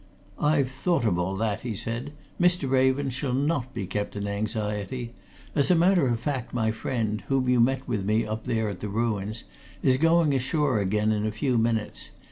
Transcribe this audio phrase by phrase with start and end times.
[0.41, 2.13] "I've thought of all that," he said.
[2.41, 2.67] "Mr.
[2.67, 5.13] Raven shall not be kept in anxiety.
[5.53, 8.79] As a matter of fact, my friend, whom you met with me up there at
[8.79, 9.43] the ruins,
[9.83, 12.09] is going ashore again in a few minutes.